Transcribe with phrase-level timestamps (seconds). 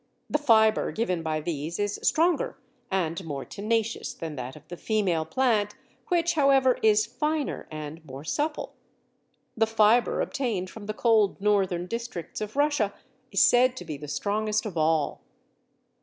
[0.31, 2.57] The fibre given by these is stronger
[2.89, 5.75] and more tenacious than that of the female plant,
[6.07, 8.73] which, however, is finer and more supple.
[9.55, 12.95] The fibre obtained from the cold northern districts of Russia
[13.31, 15.21] is said to be the strongest of all.